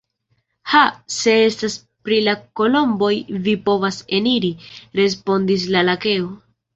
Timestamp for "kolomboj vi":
2.61-3.53